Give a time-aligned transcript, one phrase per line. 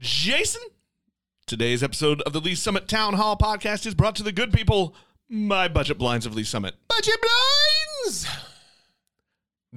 [0.00, 0.62] Jason.
[1.46, 4.94] Today's episode of the Lee's Summit Town Hall podcast is brought to the good people
[5.28, 6.74] by Budget Blinds of Lee's Summit.
[6.88, 8.26] Budget blinds.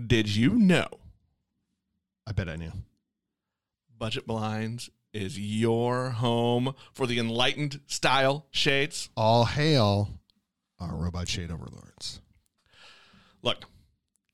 [0.07, 0.87] Did you know
[2.25, 2.71] I bet I knew.
[3.97, 9.09] Budget Blinds is your home for the enlightened style shades?
[9.17, 10.09] All hail
[10.79, 12.21] our robot shade overlords.
[13.41, 13.65] Look,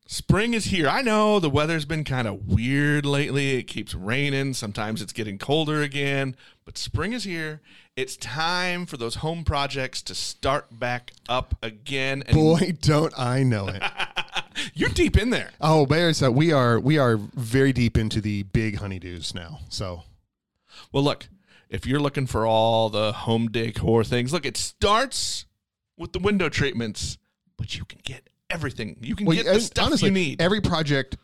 [0.10, 0.89] spring is here.
[0.89, 3.57] I know the weather's been kind of weird lately.
[3.57, 4.55] It keeps raining.
[4.55, 6.36] Sometimes it's getting colder again,
[6.66, 7.62] but spring is here.
[7.96, 12.24] It's time for those home projects to start back up again.
[12.25, 13.83] And Boy, don't I know it.
[14.74, 15.52] you're deep in there.
[15.61, 19.60] oh, a, we are we are very deep into the big honeydews now.
[19.69, 20.04] So
[20.91, 21.28] Well, look,
[21.69, 25.46] if you're looking for all the home decor things, look, it starts
[25.97, 27.19] with the window treatments,
[27.57, 28.98] but you can get everything.
[29.02, 30.42] You can well, get the stuff honestly, you need.
[30.42, 31.18] every project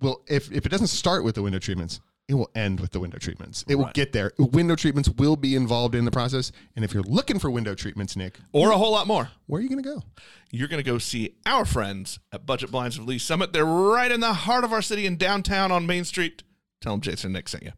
[0.00, 2.98] will if if it doesn't start with the window treatments, it will end with the
[2.98, 3.64] window treatments.
[3.68, 4.32] It will get there.
[4.38, 6.50] Window treatments will be involved in the process.
[6.74, 9.30] And if you're looking for window treatments, Nick, or a whole lot more.
[9.46, 10.02] where are you going to go?
[10.50, 13.52] You're going to go see our friends at Budget Blinds of Lee's Summit.
[13.52, 16.42] They're right in the heart of our city in downtown on Main Street.
[16.80, 17.72] Tell them Jason Nick sent you.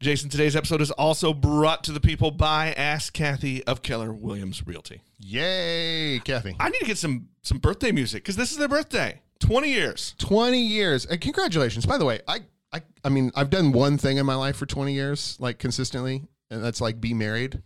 [0.00, 4.64] Jason, today's episode is also brought to the people by Ask Kathy of Keller Williams
[4.64, 5.02] Realty.
[5.18, 6.54] Yay, Kathy.
[6.60, 9.20] I need to get some some birthday music because this is their birthday.
[9.40, 10.14] 20 years.
[10.18, 11.04] 20 years.
[11.04, 11.84] And congratulations.
[11.84, 14.66] By the way, I, I I mean, I've done one thing in my life for
[14.66, 17.60] 20 years, like consistently, and that's like be married.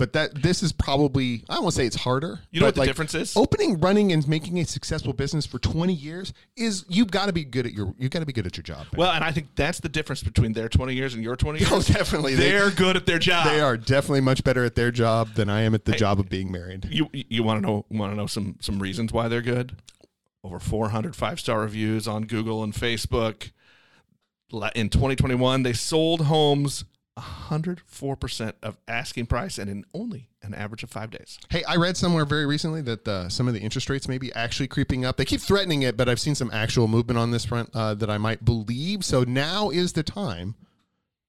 [0.00, 2.40] But that this is probably I won't say it's harder.
[2.50, 3.36] You know what the like, difference is?
[3.36, 7.44] Opening, running, and making a successful business for 20 years is you've got to be
[7.44, 8.78] good at your you've got to be good at your job.
[8.78, 8.96] man.
[8.96, 11.70] Well, and I think that's the difference between their 20 years and your 20 years.
[11.72, 12.34] Oh, definitely.
[12.34, 13.44] They- They're good at their job.
[13.44, 16.30] they are definitely much better at their job than I am at the job of
[16.30, 16.88] being married.
[16.90, 19.76] You you want to know want to know some some reasons why they're good?
[20.42, 23.50] Over 400 five-star reviews on Google and Facebook.
[24.74, 26.84] In 2021, they sold homes
[27.20, 31.38] 104% of asking price and in only an average of 5 days.
[31.50, 34.32] Hey, I read somewhere very recently that uh, some of the interest rates may be
[34.32, 35.16] actually creeping up.
[35.16, 38.10] They keep threatening it, but I've seen some actual movement on this front uh, that
[38.10, 39.04] I might believe.
[39.04, 40.54] So now is the time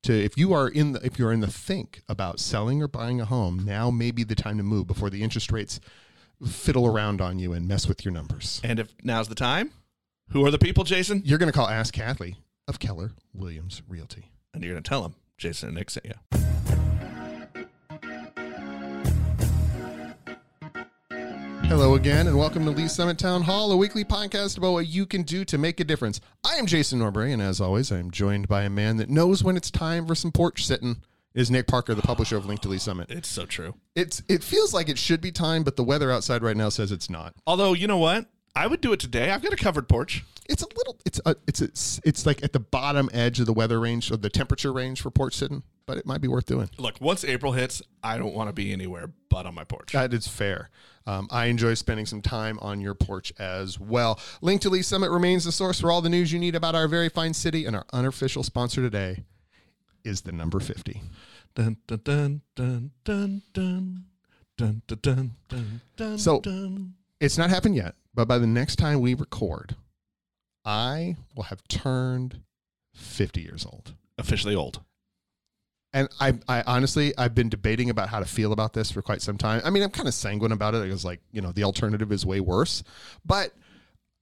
[0.03, 3.21] to, if you are in the, if you're in the think about selling or buying
[3.21, 5.79] a home, now may be the time to move before the interest rates
[6.47, 8.61] fiddle around on you and mess with your numbers.
[8.63, 9.71] And if now's the time,
[10.29, 11.21] who are the people, Jason?
[11.25, 12.37] You're going to call Ask Kathy
[12.67, 14.31] of Keller Williams Realty.
[14.53, 16.13] And you're going to tell them Jason and Nick sent you.
[21.63, 25.07] Hello again, and welcome to Lee's Summit Town Hall, a weekly podcast about what you
[25.07, 26.21] can do to make a difference.
[26.45, 29.43] I am Jason Norbury, and as always, I am joined by a man that knows
[29.43, 30.97] when it's time for some porch sitting.
[31.33, 33.09] Is Nick Parker, the publisher of Link to Lee's Summit?
[33.09, 33.73] It's so true.
[33.95, 36.91] It's it feels like it should be time, but the weather outside right now says
[36.91, 37.33] it's not.
[37.47, 38.27] Although, you know what?
[38.55, 39.31] I would do it today.
[39.31, 40.25] I've got a covered porch.
[40.49, 40.97] It's a little.
[41.05, 41.35] It's a.
[41.47, 44.73] It's a, It's like at the bottom edge of the weather range or the temperature
[44.73, 46.69] range for porch sitting, but it might be worth doing.
[46.77, 49.93] Look, once April hits, I don't want to be anywhere but on my porch.
[49.93, 50.69] That is fair.
[51.07, 54.19] Um, I enjoy spending some time on your porch as well.
[54.41, 56.87] Link to Lee's Summit remains the source for all the news you need about our
[56.89, 59.23] very fine city, and our unofficial sponsor today
[60.03, 61.01] is the number 50.
[61.55, 64.03] Dun, dun, dun, dun, dun, dun.
[64.57, 66.93] Dun, dun, dun, dun, dun, So- dun.
[67.21, 69.75] It's not happened yet, but by the next time we record,
[70.65, 72.41] I will have turned
[72.95, 73.93] 50 years old.
[74.17, 74.81] officially old.
[75.93, 79.21] And I, I honestly, I've been debating about how to feel about this for quite
[79.21, 79.61] some time.
[79.63, 82.25] I mean, I'm kind of sanguine about it because, like, you know, the alternative is
[82.25, 82.81] way worse.
[83.23, 83.53] But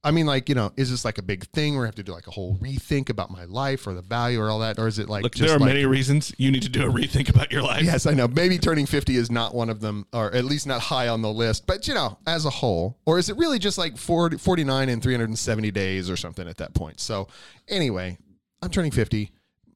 [0.01, 2.03] I mean, like, you know, is this like a big thing where I have to
[2.03, 4.79] do like a whole rethink about my life or the value or all that?
[4.79, 6.87] Or is it like Look, just there are like, many reasons you need to do
[6.87, 7.83] a rethink about your life.
[7.83, 8.27] Yes, I know.
[8.27, 11.31] Maybe turning 50 is not one of them, or at least not high on the
[11.31, 11.67] list.
[11.67, 15.03] But, you know, as a whole, or is it really just like 40, 49 and
[15.03, 17.01] 370 days or something at that point?
[17.01, 17.27] So,
[17.67, 18.17] anyway,
[18.61, 19.31] I'm turning 50.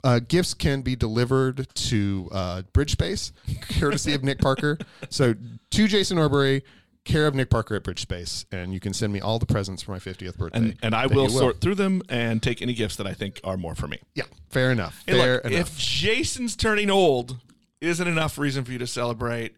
[0.05, 3.33] Uh, gifts can be delivered to uh, Bridge Space,
[3.79, 4.77] courtesy of Nick Parker.
[5.09, 5.33] So,
[5.71, 6.63] to Jason Norbury,
[7.05, 8.45] care of Nick Parker at Bridge Space.
[8.51, 10.59] And you can send me all the presents for my 50th birthday.
[10.59, 13.39] And, and I that will sort through them and take any gifts that I think
[13.43, 13.99] are more for me.
[14.15, 15.03] Yeah, fair enough.
[15.05, 15.59] Hey, fair look, enough.
[15.59, 17.37] if Jason's turning old
[17.81, 19.55] isn't enough reason for you to celebrate,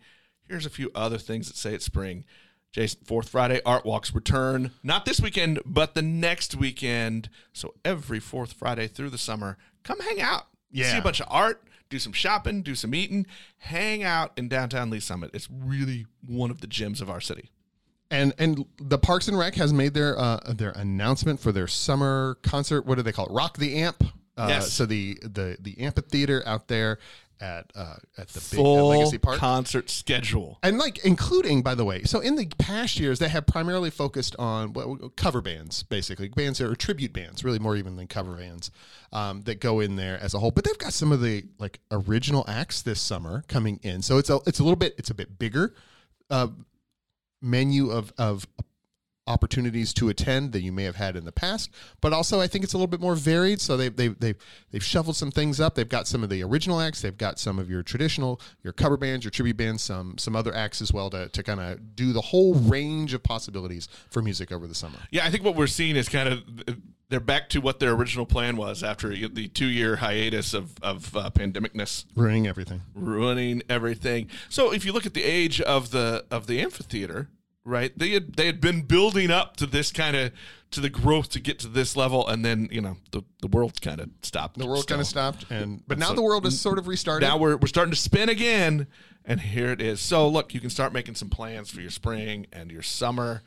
[0.47, 2.25] here's a few other things that say it's spring.
[2.71, 7.29] Jason, Fourth Friday Art Walks return, not this weekend, but the next weekend.
[7.53, 10.47] So every fourth Friday through the summer, come hang out.
[10.71, 10.91] Yeah.
[10.91, 13.25] See a bunch of art, do some shopping, do some eating,
[13.57, 15.31] hang out in downtown Lee's Summit.
[15.33, 17.49] It's really one of the gems of our city.
[18.11, 22.37] And and the Parks and Rec has made their uh, their announcement for their summer
[22.43, 22.85] concert.
[22.85, 23.31] What do they call it?
[23.31, 24.03] Rock the Amp.
[24.37, 24.71] Uh, Yes.
[24.73, 26.99] So the the the amphitheater out there
[27.39, 29.37] at uh, at the big at Full Legacy Park.
[29.37, 30.59] concert schedule.
[30.63, 34.35] and like including by the way so in the past years they have primarily focused
[34.37, 38.35] on well, cover bands basically bands that are tribute bands really more even than cover
[38.35, 38.71] bands
[39.13, 41.79] um, that go in there as a whole but they've got some of the like
[41.91, 45.15] original acts this summer coming in so it's a it's a little bit it's a
[45.15, 45.73] bit bigger
[46.29, 46.47] uh,
[47.41, 48.47] menu of of
[49.27, 52.63] opportunities to attend that you may have had in the past, but also I think
[52.63, 53.59] it's a little bit more varied.
[53.59, 54.37] So they've they've they've,
[54.71, 55.75] they've shuffled some things up.
[55.75, 57.01] They've got some of the original acts.
[57.01, 60.53] They've got some of your traditional, your cover bands, your tribute bands, some some other
[60.53, 64.51] acts as well to, to kind of do the whole range of possibilities for music
[64.51, 64.97] over the summer.
[65.11, 66.43] Yeah, I think what we're seeing is kind of
[67.09, 71.15] they're back to what their original plan was after the two year hiatus of of
[71.15, 72.81] uh, pandemicness Ruining everything.
[72.93, 74.29] ruining everything.
[74.49, 77.29] So if you look at the age of the of the amphitheater,
[77.65, 77.97] right?
[77.97, 80.31] They had they had been building up to this kind of
[80.71, 83.81] to the growth to get to this level, and then you know the the world
[83.81, 84.57] kind of stopped.
[84.57, 87.27] The world kind of stopped, and but now the world is sort of restarted.
[87.27, 88.87] now we're we're starting to spin again,
[89.25, 89.99] and here it is.
[89.99, 93.41] So look, you can start making some plans for your spring and your summer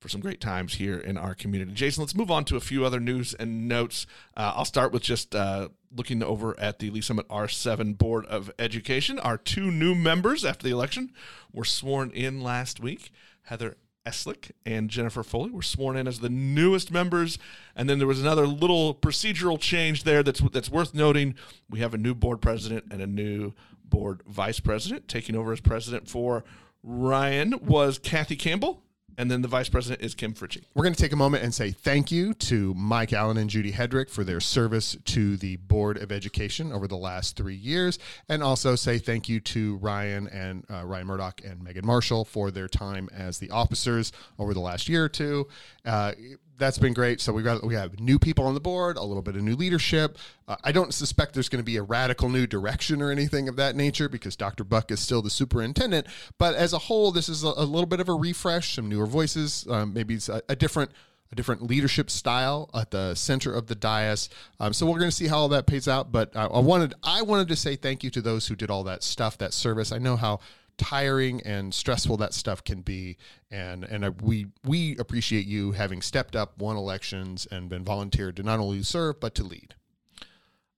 [0.00, 1.72] for some great times here in our community.
[1.72, 4.06] Jason, let's move on to a few other news and notes.
[4.36, 8.50] Uh, I'll start with just uh, looking over at the Lee's Summit R7 Board of
[8.58, 9.18] Education.
[9.18, 11.12] Our two new members after the election
[11.52, 13.10] were sworn in last week.
[13.46, 13.76] Heather
[14.06, 17.38] Eslick and Jennifer Foley were sworn in as the newest members,
[17.74, 21.34] and then there was another little procedural change there that's that's worth noting.
[21.68, 23.52] We have a new board president and a new
[23.84, 25.08] board vice president.
[25.08, 26.44] Taking over as president for
[26.82, 28.82] Ryan was Kathy Campbell,
[29.18, 30.64] and then the vice president is Kim Fritchie.
[30.74, 33.72] We're going to take a moment and say thank you to Mike Allen and Judy
[33.72, 37.98] Hedrick for their service to the Board of Education over the last three years,
[38.28, 42.50] and also say thank you to Ryan and uh, Ryan Murdoch and Megan Marshall for
[42.50, 45.48] their time as the officers over the last year or two.
[45.84, 46.12] Uh,
[46.58, 47.20] that's been great.
[47.20, 49.56] So we got we have new people on the board, a little bit of new
[49.56, 50.18] leadership.
[50.48, 53.56] Uh, I don't suspect there's going to be a radical new direction or anything of
[53.56, 54.64] that nature because Dr.
[54.64, 56.06] Buck is still the superintendent.
[56.38, 59.06] But as a whole, this is a, a little bit of a refresh, some newer
[59.06, 60.90] voices, um, maybe it's a, a different
[61.32, 64.28] a different leadership style at the center of the dais.
[64.60, 66.12] Um, so we're going to see how all that pays out.
[66.12, 68.84] But I, I wanted I wanted to say thank you to those who did all
[68.84, 69.92] that stuff, that service.
[69.92, 70.40] I know how
[70.78, 73.16] tiring and stressful that stuff can be.
[73.50, 78.36] And and I, we we appreciate you having stepped up won elections and been volunteered
[78.36, 79.74] to not only serve but to lead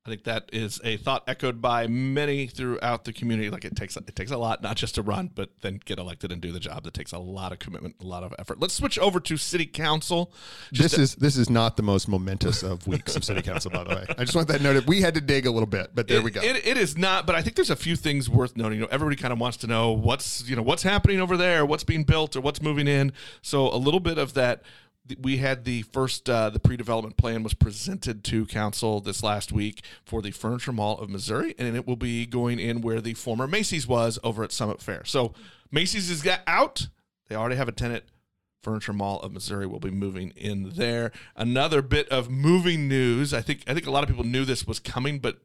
[0.08, 3.50] I think that is a thought echoed by many throughout the community.
[3.50, 6.32] Like it takes it takes a lot, not just to run, but then get elected
[6.32, 6.84] and do the job.
[6.84, 8.58] That takes a lot of commitment, a lot of effort.
[8.58, 10.32] Let's switch over to city council.
[10.72, 13.90] this is this is not the most momentous of weeks of city council by the
[13.90, 16.18] way i just want that noted we had to dig a little bit but there
[16.18, 18.56] it, we go It, it is not, but I think there's a few things worth
[18.56, 18.78] noting.
[18.78, 21.66] You know, everybody kind of wants to know what's you know what's happening over there,
[21.66, 23.12] what's being built, or what's moving in.
[23.42, 24.62] So a little bit of that.
[25.20, 29.82] We had the first uh, the pre-development plan was presented to council this last week
[30.04, 33.46] for the Furniture Mall of Missouri, and it will be going in where the former
[33.46, 35.04] Macy's was over at Summit Fair.
[35.04, 35.32] So
[35.70, 36.88] Macy's is got out.
[37.28, 38.04] They already have a tenant.
[38.62, 41.12] Furniture Mall of Missouri will be moving in there.
[41.36, 43.32] Another bit of moving news.
[43.32, 45.38] I think I think a lot of people knew this was coming, but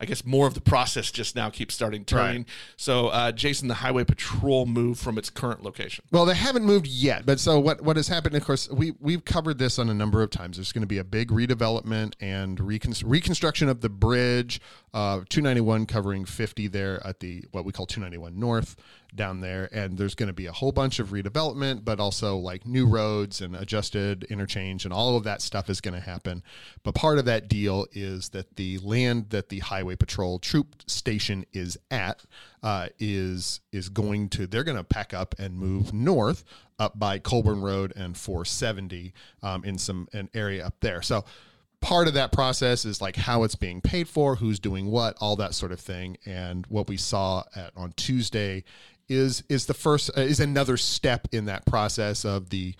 [0.00, 2.46] I guess more of the process just now keeps starting turning.
[2.76, 6.04] So, uh, Jason, the Highway Patrol moved from its current location.
[6.12, 7.80] Well, they haven't moved yet, but so what?
[7.80, 8.36] What has happened?
[8.36, 10.56] Of course, we we've covered this on a number of times.
[10.56, 14.60] There's going to be a big redevelopment and recon- reconstruction of the bridge,
[14.94, 18.76] uh, 291 covering 50 there at the what we call 291 North
[19.14, 22.66] down there, and there's going to be a whole bunch of redevelopment, but also like
[22.66, 26.42] new roads and adjusted interchange and all of that stuff is going to happen.
[26.82, 31.44] But part of that deal is that the land that the Highway Patrol troop station
[31.52, 32.24] is at
[32.62, 36.44] uh, is is going to they're going to pack up and move north
[36.78, 39.12] up by Colbern Road and 470
[39.42, 41.02] um, in some an area up there.
[41.02, 41.24] So
[41.80, 45.36] part of that process is like how it's being paid for, who's doing what, all
[45.36, 46.16] that sort of thing.
[46.26, 48.64] And what we saw at on Tuesday
[49.08, 52.74] is is the first uh, is another step in that process of the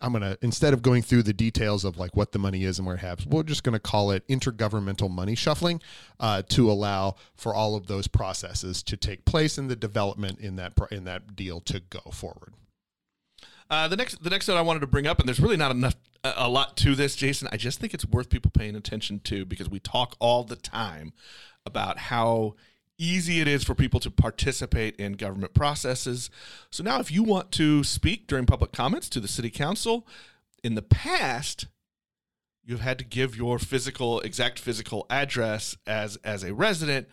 [0.00, 2.86] I'm gonna instead of going through the details of like what the money is and
[2.86, 5.80] where it happens, we're just gonna call it intergovernmental money shuffling
[6.20, 10.56] uh, to allow for all of those processes to take place and the development in
[10.56, 12.54] that in that deal to go forward.
[13.70, 15.70] Uh, the next, the next note I wanted to bring up, and there's really not
[15.70, 17.48] enough, a lot to this, Jason.
[17.50, 21.12] I just think it's worth people paying attention to because we talk all the time
[21.64, 22.56] about how
[22.98, 26.30] easy it is for people to participate in government processes.
[26.70, 30.06] So now, if you want to speak during public comments to the city council,
[30.62, 31.66] in the past,
[32.64, 37.08] you've had to give your physical, exact physical address as as a resident.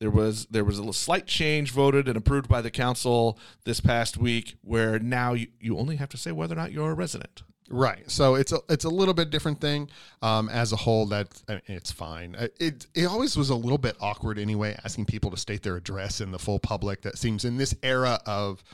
[0.00, 4.16] There was there was a slight change voted and approved by the council this past
[4.16, 7.42] week, where now you, you only have to say whether or not you're a resident.
[7.72, 8.10] Right.
[8.10, 9.88] So it's a it's a little bit different thing.
[10.22, 11.28] Um, as a whole, that
[11.66, 12.34] it's fine.
[12.34, 15.76] Uh, It it always was a little bit awkward anyway, asking people to state their
[15.76, 17.02] address in the full public.
[17.02, 18.64] That seems in this era of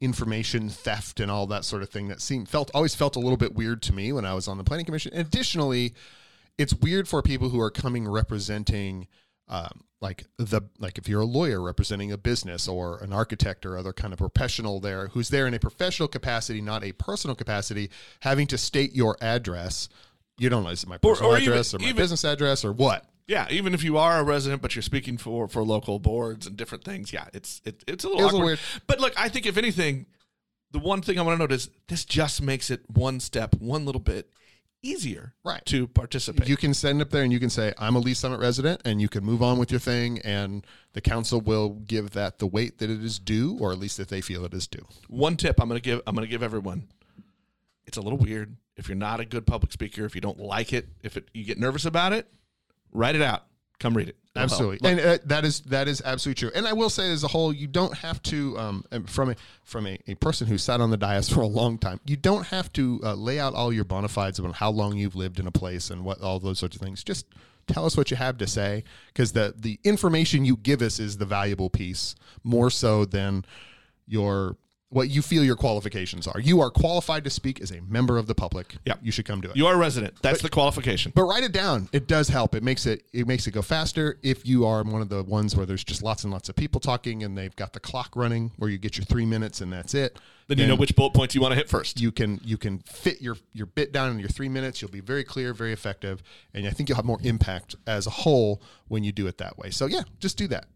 [0.00, 2.08] information theft and all that sort of thing.
[2.08, 4.58] That seemed felt always felt a little bit weird to me when I was on
[4.58, 5.12] the planning commission.
[5.14, 5.94] Additionally,
[6.58, 9.06] it's weird for people who are coming representing
[9.50, 13.76] um, like the like if you're a lawyer representing a business or an architect or
[13.76, 17.90] other kind of professional there who's there in a professional capacity not a personal capacity
[18.20, 19.88] having to state your address
[20.38, 22.64] you don't know is it my personal or even- address or my even- business address
[22.64, 25.98] or what Yeah, even if you are a resident, but you're speaking for for local
[25.98, 28.44] boards and different things, yeah, it's it, it's a little It's a awkward.
[28.46, 30.06] weird- But look, I think if anything,
[30.72, 33.84] the one thing I want to note is this just makes it one step, one
[33.84, 34.30] little bit
[34.82, 35.64] easier, Right.
[35.66, 36.48] to participate.
[36.48, 39.00] you can send up there and you can say i'm a lee's summit resident and
[39.00, 42.78] you can move on with your thing and the council will give that the weight
[42.78, 45.60] that it is due or at least that they feel it is due one tip
[45.60, 46.88] I'm gonna give I'm gonna give everyone.
[47.86, 50.72] It's a little weird if you're not a good public speaker, if you don't like
[50.72, 52.26] it, if it, you get nervous about it,
[52.92, 53.44] write it out.
[53.80, 54.16] Come read it.
[54.36, 54.52] It'll help.
[54.52, 57.28] absolutely and uh, that is that is absolutely true and i will say as a
[57.28, 60.80] whole you don't have to um, um, from a from a, a person who sat
[60.80, 63.72] on the dais for a long time you don't have to uh, lay out all
[63.72, 66.60] your bona fides about how long you've lived in a place and what all those
[66.60, 67.26] sorts of things just
[67.66, 71.16] tell us what you have to say because the the information you give us is
[71.16, 73.44] the valuable piece more so than
[74.06, 74.56] your
[74.92, 78.26] what you feel your qualifications are you are qualified to speak as a member of
[78.26, 80.14] the public Yeah, you should come to it You are a resident.
[80.20, 81.12] That's the qualification.
[81.14, 81.88] but write it down.
[81.92, 82.54] It does help.
[82.54, 84.18] It makes it it makes it go faster.
[84.22, 86.80] If you are one of the ones where there's just lots and lots of people
[86.80, 89.94] talking and they've got the clock running where you get your three minutes and that's
[89.94, 90.18] it.
[90.48, 92.00] Then you know which bullet points you want to hit first.
[92.00, 94.82] you can you can fit your your bit down in your three minutes.
[94.82, 98.10] You'll be very clear, very effective, and I think you'll have more impact as a
[98.10, 99.70] whole when you do it that way.
[99.70, 100.66] So yeah, just do that.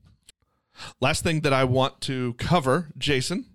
[1.00, 3.47] Last thing that I want to cover, Jason,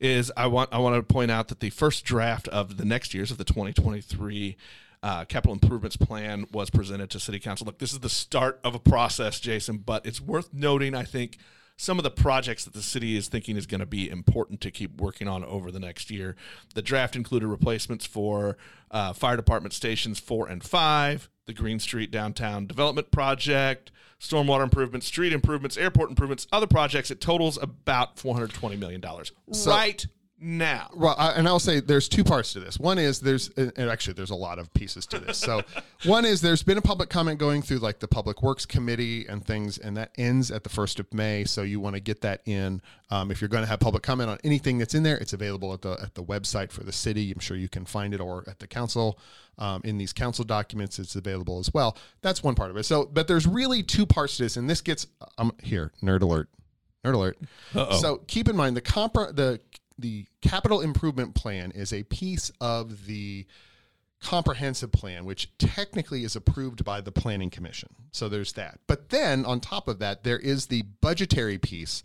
[0.00, 3.14] is I want I want to point out that the first draft of the next
[3.14, 4.56] year's of the 2023
[5.02, 7.66] uh, capital improvements plan was presented to City Council.
[7.66, 10.94] Look, this is the start of a process, Jason, but it's worth noting.
[10.94, 11.38] I think
[11.82, 14.70] some of the projects that the city is thinking is going to be important to
[14.70, 16.36] keep working on over the next year.
[16.74, 18.56] The draft included replacements for
[18.92, 25.06] uh, fire department stations four and five, the Green Street downtown development project, stormwater improvements,
[25.08, 27.10] street improvements, airport improvements, other projects.
[27.10, 29.32] It totals about four hundred twenty million dollars
[29.66, 30.06] right
[30.42, 30.90] now.
[30.94, 32.78] Well, I, and I'll say there's two parts to this.
[32.78, 35.38] One is there's, and actually there's a lot of pieces to this.
[35.38, 35.62] So,
[36.04, 39.44] one is there's been a public comment going through like the Public Works Committee and
[39.44, 41.44] things, and that ends at the first of May.
[41.44, 42.82] So you want to get that in.
[43.10, 45.72] Um, if you're going to have public comment on anything that's in there, it's available
[45.72, 47.30] at the at the website for the city.
[47.32, 49.18] I'm sure you can find it, or at the council.
[49.58, 51.96] Um, in these council documents, it's available as well.
[52.22, 52.84] That's one part of it.
[52.84, 55.06] So, but there's really two parts to this, and this gets
[55.36, 56.48] I'm um here nerd alert,
[57.04, 57.38] nerd alert.
[58.00, 59.60] So keep in mind the compr the
[60.02, 63.46] the capital improvement plan is a piece of the
[64.20, 67.88] comprehensive plan, which technically is approved by the planning commission.
[68.12, 68.78] So there's that.
[68.86, 72.02] But then on top of that, there is the budgetary piece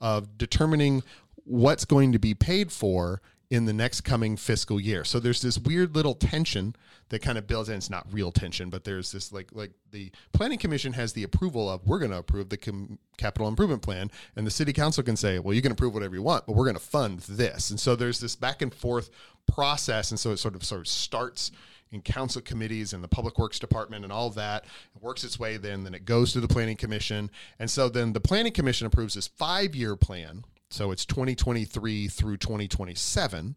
[0.00, 1.02] of determining
[1.44, 3.20] what's going to be paid for
[3.50, 5.04] in the next coming fiscal year.
[5.04, 6.76] So there's this weird little tension
[7.08, 7.76] that kind of builds in.
[7.76, 11.68] It's not real tension, but there's this like like the planning commission has the approval
[11.68, 15.16] of we're going to approve the com- capital improvement plan, and the city council can
[15.16, 17.70] say, well, you can approve whatever you want, but we're going to fund this.
[17.70, 19.10] And so there's this back and forth
[19.52, 21.50] process, and so it sort of sort of starts
[21.92, 24.64] in council committees and the public works department and all that
[24.94, 27.28] it works its way then then it goes to the planning commission
[27.58, 32.36] and so then the planning commission approves this five year plan so it's 2023 through
[32.36, 33.56] 2027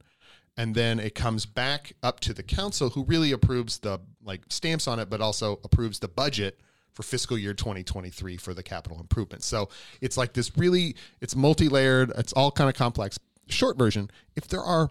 [0.57, 4.87] and then it comes back up to the council who really approves the like stamps
[4.87, 6.59] on it but also approves the budget
[6.93, 9.43] for fiscal year 2023 for the capital improvement.
[9.43, 13.19] So it's like this really it's multi-layered it's all kind of complex.
[13.49, 14.89] Short version if there are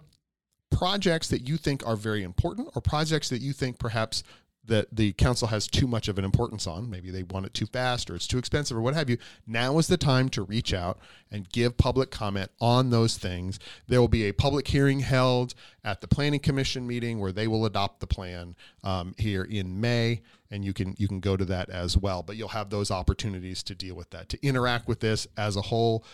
[0.69, 4.23] projects that you think are very important or projects that you think perhaps
[4.65, 6.89] that the council has too much of an importance on.
[6.89, 9.17] Maybe they want it too fast or it's too expensive or what have you.
[9.45, 13.59] Now is the time to reach out and give public comment on those things.
[13.87, 15.53] There will be a public hearing held
[15.83, 20.21] at the planning commission meeting where they will adopt the plan um, here in may.
[20.49, 22.21] And you can you can go to that as well.
[22.21, 25.61] But you'll have those opportunities to deal with that to interact with this as a
[25.61, 26.05] whole.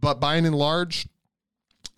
[0.00, 1.06] But by and large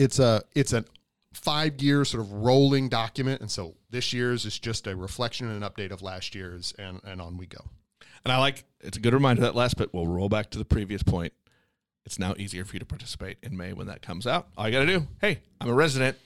[0.00, 0.86] it's a it's an
[1.32, 5.62] five year sort of rolling document and so this year's is just a reflection and
[5.62, 7.64] an update of last year's and and on we go
[8.24, 9.92] And I like it's a good reminder that last bit.
[9.94, 11.32] We'll roll back to the previous point.
[12.06, 14.48] It's now easier for you to participate in May when that comes out.
[14.56, 16.16] All you got to do, hey, I'm a resident.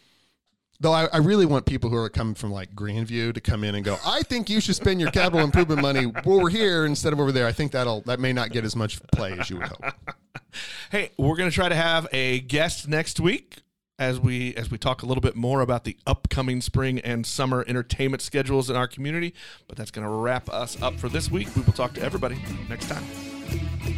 [0.80, 3.74] though I, I really want people who are coming from like grandview to come in
[3.74, 7.20] and go i think you should spend your capital improvement money over here instead of
[7.20, 9.68] over there i think that'll that may not get as much play as you would
[9.68, 9.84] hope
[10.90, 13.58] Hey, we're going to try to have a guest next week.
[13.98, 17.64] As we as we talk a little bit more about the upcoming spring and summer
[17.66, 19.34] entertainment schedules in our community.
[19.68, 21.54] But that's going to wrap us up for this week.
[21.54, 23.93] We will talk to everybody next time.